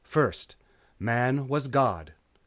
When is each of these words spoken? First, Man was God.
First, 0.03 0.55
Man 0.99 1.47
was 1.47 1.67
God. 1.67 2.13